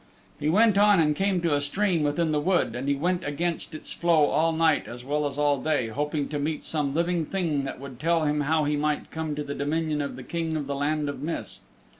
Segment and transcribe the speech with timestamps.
[0.39, 3.75] He went on and came to a stream within the wood and he went against
[3.75, 7.65] its flow all night as well as all day, hoping to meet some living thing
[7.65, 10.65] that would tell him how he might come to the dominion of the King of
[10.65, 11.61] the Land of Mist.